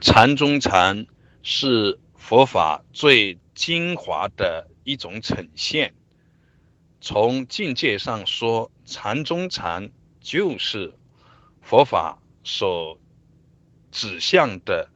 [0.00, 1.06] 禅中禅
[1.42, 5.92] 是佛法最精华的一种呈现。
[7.00, 9.90] 从境界上说，禅中禅
[10.20, 10.94] 就是
[11.60, 12.98] 佛法所
[13.90, 14.88] 指向的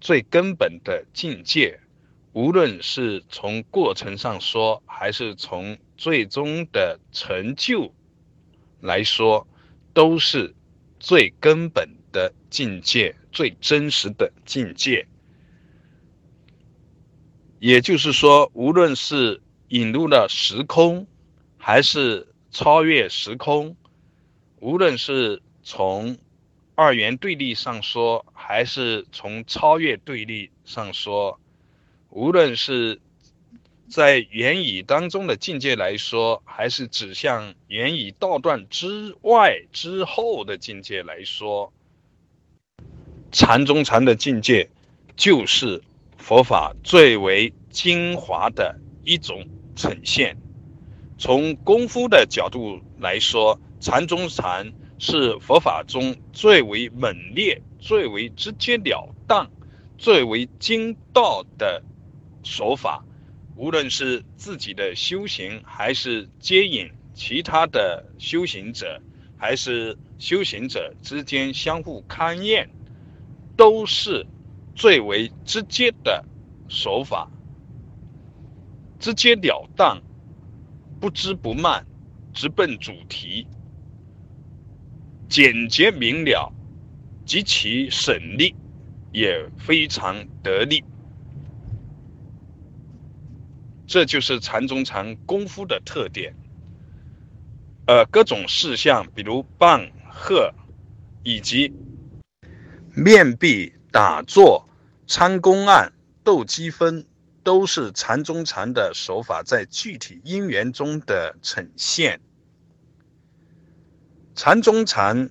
[0.00, 1.80] 最根本的境界。
[2.32, 7.92] 无论是从过程上说，还是从最终的成就
[8.80, 9.48] 来说，
[9.92, 10.54] 都是
[11.00, 15.08] 最根本的境界，最真实的境界。
[17.58, 21.06] 也就是说，无论是引入了时空，
[21.56, 23.76] 还是超越时空，
[24.60, 26.16] 无论是从
[26.74, 31.40] 二元对立上说，还是从超越对立上说。
[32.08, 33.00] 无论是
[33.90, 41.72] 在言语当中的境界来说，还是指向言语道断之外之后的境界来说，
[43.32, 44.70] 禅中禅的境界
[45.16, 45.82] 就是
[46.16, 50.36] 佛法最为精华的一种呈现。
[51.18, 59.50] 从功夫的角度来说，禅中禅是佛法中最为猛烈、最为直截了当、
[59.98, 61.82] 最为精到的。
[62.42, 63.04] 手法，
[63.60, 68.98] 无论是自己的修行，还是接引其他的修行者，
[69.36, 72.70] 还是修行者之间相互勘验，
[73.58, 74.26] 都是
[74.74, 76.24] 最为直接的
[76.70, 77.30] 手法，
[78.98, 80.00] 直截了当，
[80.98, 81.84] 不知不慢，
[82.32, 83.46] 直奔主题，
[85.28, 86.50] 简洁明了，
[87.26, 88.54] 极其省力，
[89.12, 90.82] 也非常得力。
[93.90, 96.32] 这就是禅中禅功夫的特点，
[97.88, 100.54] 呃，各种事项，比如棒喝，
[101.24, 101.74] 以及
[102.94, 104.64] 面壁打坐、
[105.08, 105.92] 参公案、
[106.22, 107.04] 斗积分，
[107.42, 112.20] 都是禅中禅的手法在具体因缘中的呈现。
[114.36, 115.30] 禅中禅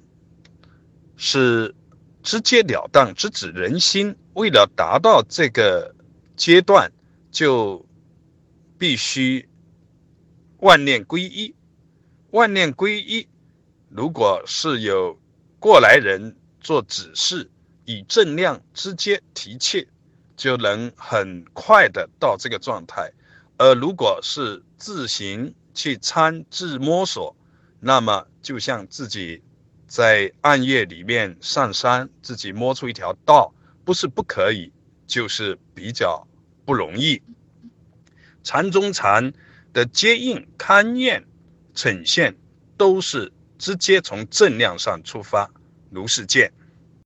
[1.16, 1.74] 是
[2.22, 5.96] 直截了当、直指人心，为了达到这个
[6.36, 6.92] 阶段，
[7.32, 7.88] 就。
[8.80, 9.48] 必须
[10.60, 11.54] 万念归一，
[12.32, 13.28] 万念归一。
[13.90, 15.20] 如果是有
[15.60, 17.52] 过来人做指示，
[17.84, 19.86] 以正量直接提切，
[20.38, 23.12] 就能很快的到这个状态。
[23.58, 27.36] 而如果是自行去参自摸索，
[27.82, 29.44] 那么就像自己
[29.88, 33.54] 在暗夜里面上山，自己摸出一条道，
[33.84, 34.72] 不是不可以，
[35.06, 36.26] 就是比较
[36.64, 37.22] 不容易。
[38.44, 39.34] 禅中禅
[39.74, 41.26] 的接应、勘验、
[41.74, 42.36] 呈现，
[42.78, 45.50] 都是直接从正量上出发，
[45.92, 46.52] 如是见。